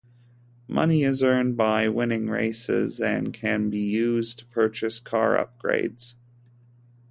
[0.67, 6.15] Money is earned by winning races and can be used to purchase car upgrades.